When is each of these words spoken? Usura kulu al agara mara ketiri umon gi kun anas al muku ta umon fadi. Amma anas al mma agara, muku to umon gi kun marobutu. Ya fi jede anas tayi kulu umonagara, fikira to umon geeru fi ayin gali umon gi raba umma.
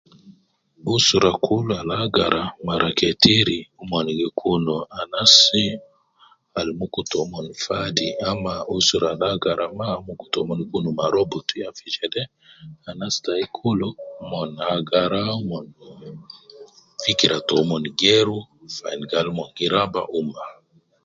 Usura 0.95 1.31
kulu 1.45 1.71
al 1.81 1.91
agara 2.03 2.43
mara 2.67 2.89
ketiri 2.99 3.59
umon 3.81 4.07
gi 4.17 4.27
kun 4.39 4.65
anas 4.99 5.35
al 6.59 6.69
muku 6.79 7.01
ta 7.09 7.17
umon 7.25 7.45
fadi. 7.63 8.07
Amma 8.31 8.55
anas 8.59 8.89
al 8.95 9.03
mma 9.17 9.25
agara, 9.35 9.65
muku 10.07 10.25
to 10.31 10.37
umon 10.43 10.59
gi 10.61 10.67
kun 10.73 10.85
marobutu. 10.99 11.53
Ya 11.61 11.69
fi 11.77 11.87
jede 11.95 12.21
anas 12.89 13.15
tayi 13.23 13.45
kulu 13.57 13.87
umonagara, 14.23 15.23
fikira 17.03 17.37
to 17.47 17.53
umon 17.63 17.83
geeru 17.99 18.39
fi 18.73 18.81
ayin 18.87 19.03
gali 19.11 19.27
umon 19.33 19.49
gi 19.57 19.65
raba 19.73 20.01
umma. 20.19 20.43